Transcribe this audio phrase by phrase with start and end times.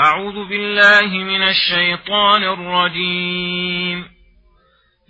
[0.00, 4.04] أعوذ بالله من الشيطان الرجيم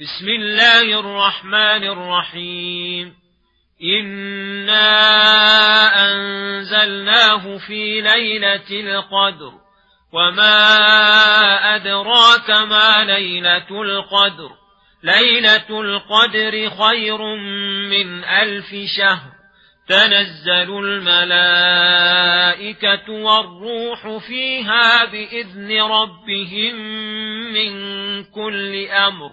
[0.00, 3.14] بسم الله الرحمن الرحيم
[3.82, 5.12] إنا
[6.04, 9.52] أنزلناه في ليلة القدر
[10.12, 10.76] وما
[11.76, 14.50] أدراك ما ليلة القدر
[15.02, 17.24] ليلة القدر خير
[17.90, 18.66] من ألف
[18.98, 19.33] شهر
[19.88, 26.74] تنزل الملائكة والروح فيها بإذن ربهم
[27.54, 27.72] من
[28.24, 29.30] كل أمر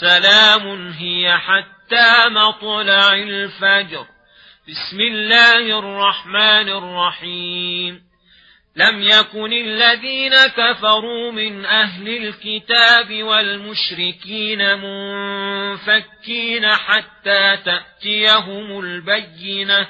[0.00, 4.06] سلام هي حتى مطلع الفجر
[4.68, 8.06] بسم الله الرحمن الرحيم
[8.76, 19.86] لم يكن الذين كفروا من أهل الكتاب والمشركين منفكين حتى تأتي تأتيهم البينة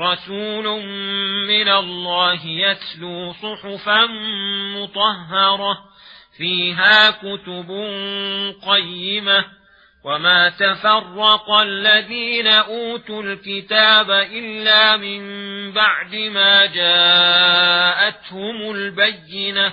[0.00, 0.64] رسول
[1.48, 4.06] من الله يتلو صحفا
[4.76, 5.78] مطهرة
[6.38, 7.68] فيها كتب
[8.68, 9.44] قيمة
[10.04, 15.18] وما تفرق الذين أوتوا الكتاب إلا من
[15.72, 19.72] بعد ما جاءتهم البينة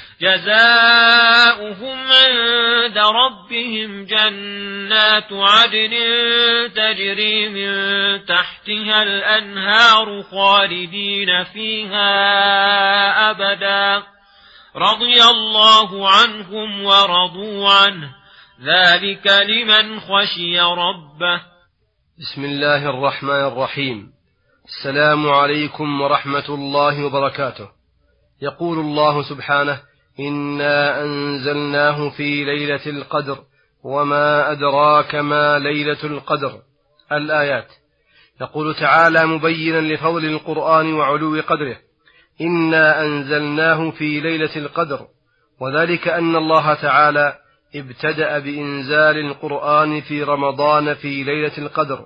[0.21, 5.93] جزاؤهم عند ربهم جنات عدن
[6.75, 7.71] تجري من
[8.25, 12.11] تحتها الأنهار خالدين فيها
[13.31, 14.07] أبدا
[14.75, 18.15] رضي الله عنهم ورضوا عنه
[18.61, 21.41] ذلك لمن خشي ربه
[22.19, 24.11] بسم الله الرحمن الرحيم
[24.65, 27.69] السلام عليكم ورحمة الله وبركاته
[28.41, 29.81] يقول الله سبحانه
[30.19, 33.37] إنا أنزلناه في ليلة القدر
[33.83, 36.59] وما أدراك ما ليلة القدر
[37.11, 37.67] الآيات
[38.41, 41.75] يقول تعالى مبينا لفضل القرآن وعلو قدره
[42.41, 45.07] إنا أنزلناه في ليلة القدر
[45.59, 47.33] وذلك أن الله تعالى
[47.75, 52.05] ابتدأ بإنزال القرآن في رمضان في ليلة القدر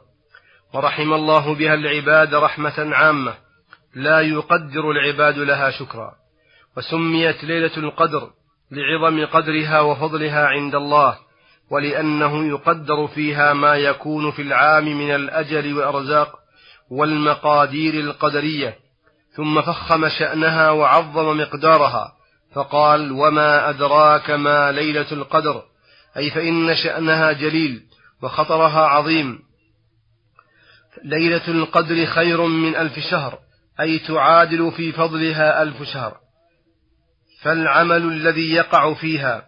[0.73, 3.33] ورحم الله بها العباد رحمة عامة
[3.95, 6.13] لا يقدر العباد لها شكرا
[6.77, 8.29] وسميت ليلة القدر
[8.71, 11.17] لعظم قدرها وفضلها عند الله
[11.71, 16.35] ولأنه يقدر فيها ما يكون في العام من الأجل وأرزاق
[16.91, 18.75] والمقادير القدرية
[19.35, 22.11] ثم فخم شأنها وعظم مقدارها
[22.55, 25.61] فقال وما أدراك ما ليلة القدر
[26.17, 27.83] أي فإن شأنها جليل
[28.23, 29.39] وخطرها عظيم
[31.05, 33.39] ليلة القدر خير من ألف شهر
[33.79, 36.17] أي تعادل في فضلها ألف شهر
[37.45, 39.45] فالعمل الذي يقع فيها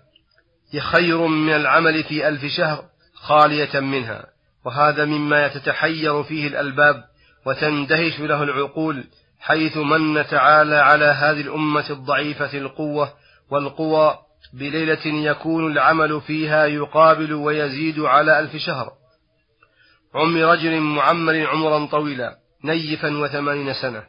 [0.91, 2.84] خير من العمل في ألف شهر
[3.16, 4.25] خالية منها
[4.66, 7.03] وهذا مما تتحير فيه الألباب
[7.46, 9.03] وتندهش له العقول
[9.40, 13.13] حيث من تعالى على هذه الأمة الضعيفة القوة
[13.52, 14.16] والقوى
[14.53, 18.91] بليلة يكون العمل فيها يقابل ويزيد على ألف شهر
[20.16, 24.03] عمر رجل معمر عمرا طويلا نيفا وثمانين سنة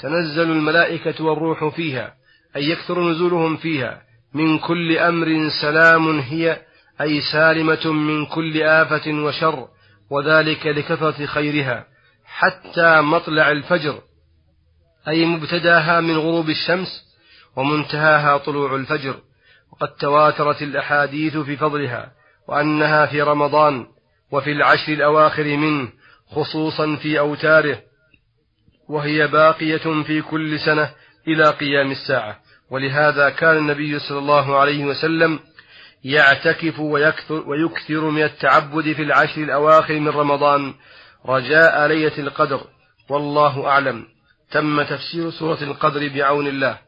[0.00, 2.14] تنزل الملائكة والروح فيها
[2.58, 4.02] أي يكثر نزولهم فيها
[4.34, 6.60] من كل أمر سلام هي
[7.00, 9.66] أي سالمة من كل آفة وشر
[10.10, 11.86] وذلك لكثرة خيرها
[12.24, 14.00] حتى مطلع الفجر
[15.08, 16.88] أي مبتداها من غروب الشمس
[17.56, 19.14] ومنتهاها طلوع الفجر
[19.72, 22.10] وقد تواترت الأحاديث في فضلها
[22.48, 23.86] وأنها في رمضان
[24.32, 25.88] وفي العشر الأواخر منه
[26.30, 27.78] خصوصا في أوتاره
[28.88, 30.90] وهي باقية في كل سنة
[31.28, 35.40] إلى قيام الساعة ولهذا كان النبي صلى الله عليه وسلم
[36.04, 40.74] يعتكف ويكثر, ويكثر من التعبد في العشر الأواخر من رمضان
[41.26, 42.60] رجاء ليلة القدر
[43.08, 44.04] والله أعلم
[44.52, 46.78] تم تفسير سورة القدر بعون الله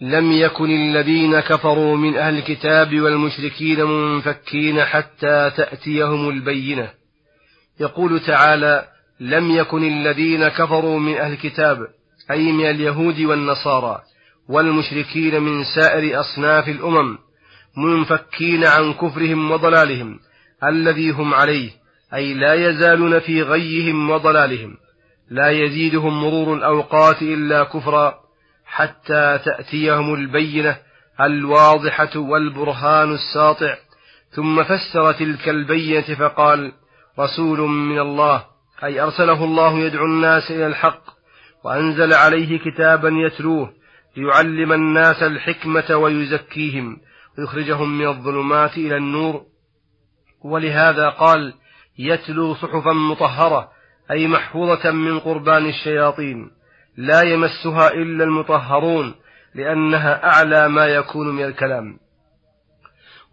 [0.00, 6.90] لم يكن الذين كفروا من أهل الكتاب والمشركين منفكين حتى تأتيهم البينة
[7.80, 8.84] يقول تعالى
[9.20, 11.78] لم يكن الذين كفروا من أهل الكتاب
[12.30, 14.00] أي من اليهود والنصارى
[14.50, 17.18] والمشركين من سائر أصناف الأمم
[17.76, 20.18] منفكين عن كفرهم وضلالهم
[20.64, 21.70] الذي هم عليه
[22.14, 24.76] أي لا يزالون في غيهم وضلالهم
[25.30, 28.14] لا يزيدهم مرور الأوقات إلا كفرا
[28.66, 30.76] حتى تأتيهم البينة
[31.20, 33.76] الواضحة والبرهان الساطع
[34.30, 36.72] ثم فسر تلك البينة فقال
[37.18, 38.44] رسول من الله
[38.84, 41.02] أي أرسله الله يدعو الناس إلى الحق
[41.64, 43.79] وأنزل عليه كتابا يتلوه
[44.16, 47.00] ليعلم الناس الحكمة ويزكيهم
[47.38, 49.42] ويخرجهم من الظلمات إلى النور
[50.44, 51.54] ولهذا قال
[51.98, 53.68] يتلو صحفا مطهرة
[54.10, 56.50] أي محفوظة من قربان الشياطين
[56.96, 59.14] لا يمسها إلا المطهرون
[59.54, 61.98] لأنها أعلى ما يكون من الكلام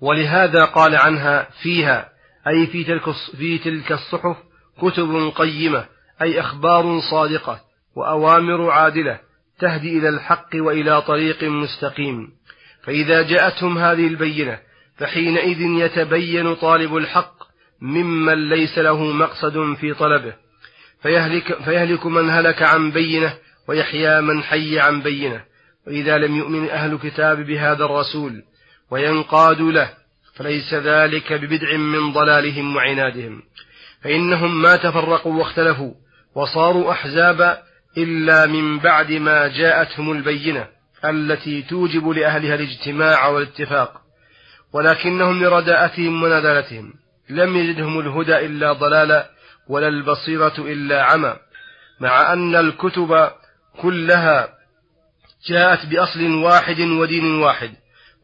[0.02, 2.10] ولهذا قال عنها فيها
[2.48, 3.02] أي في تلك,
[3.38, 4.38] في تلك الصحف
[4.82, 5.86] كتب قيمة
[6.22, 7.62] أي أخبار صادقة
[7.96, 9.20] وأوامر عادلة
[9.60, 12.30] تهدي إلى الحق وإلى طريق مستقيم
[12.84, 14.60] فإذا جاءتهم هذه البينة
[14.98, 17.34] فحينئذ يتبين طالب الحق
[17.82, 20.34] ممن ليس له مقصد في طلبه
[21.04, 23.34] فيهلك, فيهلك من هلك عن بينه
[23.68, 25.44] ويحيى من حي عن بينه
[25.88, 28.42] وإذا لم يؤمن أهل الكتاب بهذا الرسول
[28.92, 29.90] وينقادوا له
[30.36, 33.42] فليس ذلك ببدع من ضلالهم وعنادهم
[34.04, 35.94] فإنهم ما تفرقوا واختلفوا
[36.36, 37.67] وصاروا أحزابا
[37.98, 40.68] إلا من بعد ما جاءتهم البينة
[41.06, 44.02] التي توجب لأهلها الاجتماع والاتفاق
[44.74, 46.94] ولكنهم لرداءتهم ونذالتهم
[47.30, 49.30] لم يجدهم الهدى إلا ضلالا
[49.70, 51.34] ولا البصيرة إلا عمى
[52.00, 53.28] مع أن الكتب
[53.82, 54.48] كلها
[55.50, 57.72] جاءت بأصل واحد ودين واحد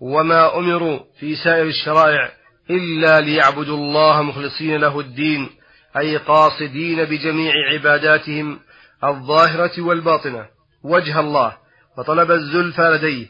[0.02, 2.32] وما أمروا في سائر الشرائع
[2.70, 5.50] إلا ليعبدوا الله مخلصين له الدين
[5.98, 8.60] أي قاصدين بجميع عباداتهم
[9.04, 10.46] الظاهرة والباطنة
[10.84, 11.58] وجه الله
[11.98, 13.26] فطلب الزلفى لديه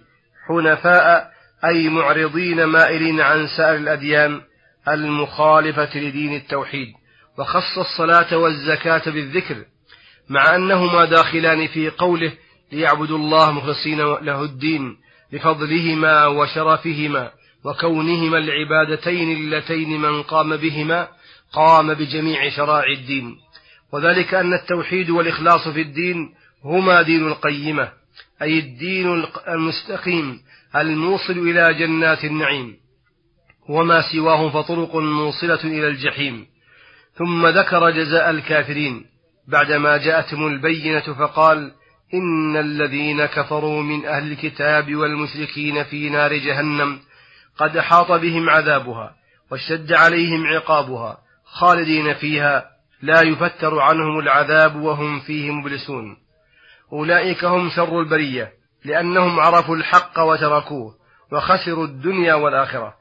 [0.47, 1.29] حنفاء
[1.65, 4.41] أي معرضين مائلين عن سائر الأديان
[4.87, 6.87] المخالفة لدين التوحيد
[7.39, 9.63] وخص الصلاة والزكاة بالذكر
[10.29, 12.33] مع أنهما داخلان في قوله
[12.71, 14.97] ليعبدوا الله مخلصين له الدين
[15.33, 17.31] لفضلهما وشرفهما
[17.65, 21.07] وكونهما العبادتين اللتين من قام بهما
[21.53, 23.35] قام بجميع شرائع الدين
[23.93, 26.29] وذلك أن التوحيد والإخلاص في الدين
[26.65, 27.89] هما دين القيمة
[28.41, 30.39] أي الدين المستقيم
[30.75, 32.77] الموصل إلى جنات النعيم
[33.69, 36.45] وما سواه فطرق موصلة إلى الجحيم
[37.17, 39.05] ثم ذكر جزاء الكافرين
[39.47, 41.71] بعدما جاءتهم البينة فقال
[42.13, 46.99] إن الذين كفروا من أهل الكتاب والمشركين في نار جهنم
[47.57, 49.11] قد أحاط بهم عذابها
[49.51, 52.72] واشتد عليهم عقابها خالدين فيها
[53.03, 56.17] لا يفتر عنهم العذاب وهم فيه مبلسون
[56.93, 58.51] أولئك هم شر البرية
[58.85, 60.93] لأنهم عرفوا الحق وتركوه
[61.31, 62.93] وخسروا الدنيا والآخرة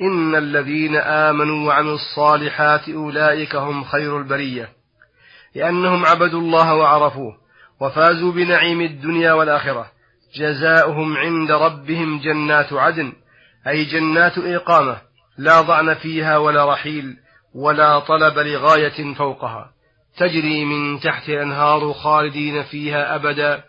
[0.00, 4.68] إن الذين آمنوا وعملوا الصالحات أولئك هم خير البرية
[5.54, 7.32] لأنهم عبدوا الله وعرفوه
[7.80, 9.86] وفازوا بنعيم الدنيا والآخرة
[10.38, 13.12] جزاؤهم عند ربهم جنات عدن
[13.66, 14.96] أي جنات إقامة
[15.38, 17.16] لا ضعن فيها ولا رحيل
[17.54, 19.70] ولا طلب لغاية فوقها
[20.18, 23.64] تجري من تحت أنهار خالدين فيها أبدا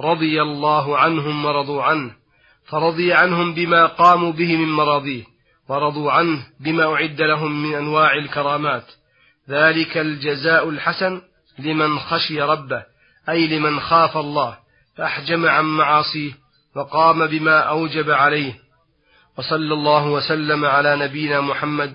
[0.00, 2.12] رضي الله عنهم ورضوا عنه
[2.68, 5.24] فرضي عنهم بما قاموا به من مراضيه
[5.68, 8.84] ورضوا عنه بما أعد لهم من أنواع الكرامات
[9.50, 11.22] ذلك الجزاء الحسن
[11.58, 12.82] لمن خشي ربه
[13.28, 14.58] أي لمن خاف الله
[14.96, 16.32] فأحجم عن معاصيه
[16.76, 18.54] وقام بما أوجب عليه
[19.38, 21.94] وصلى الله وسلم على نبينا محمد